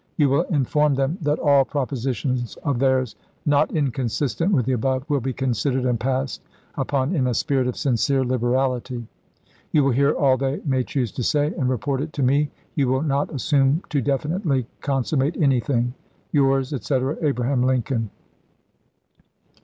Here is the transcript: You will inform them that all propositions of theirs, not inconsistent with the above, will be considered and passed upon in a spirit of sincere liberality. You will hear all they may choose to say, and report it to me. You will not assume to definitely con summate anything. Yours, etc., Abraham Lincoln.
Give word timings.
You 0.17 0.29
will 0.29 0.45
inform 0.45 0.95
them 0.95 1.19
that 1.21 1.37
all 1.37 1.63
propositions 1.63 2.55
of 2.63 2.79
theirs, 2.79 3.15
not 3.45 3.69
inconsistent 3.75 4.51
with 4.51 4.65
the 4.65 4.71
above, 4.71 5.07
will 5.11 5.19
be 5.19 5.31
considered 5.31 5.85
and 5.85 5.99
passed 5.99 6.41
upon 6.73 7.13
in 7.15 7.27
a 7.27 7.35
spirit 7.35 7.67
of 7.67 7.77
sincere 7.77 8.23
liberality. 8.23 9.05
You 9.71 9.83
will 9.83 9.91
hear 9.91 10.13
all 10.13 10.37
they 10.37 10.59
may 10.65 10.83
choose 10.83 11.11
to 11.11 11.21
say, 11.23 11.53
and 11.55 11.69
report 11.69 12.01
it 12.01 12.13
to 12.13 12.23
me. 12.23 12.49
You 12.73 12.87
will 12.87 13.03
not 13.03 13.31
assume 13.31 13.83
to 13.89 14.01
definitely 14.01 14.65
con 14.81 15.03
summate 15.03 15.39
anything. 15.39 15.93
Yours, 16.31 16.73
etc., 16.73 17.17
Abraham 17.21 17.61
Lincoln. 17.61 18.09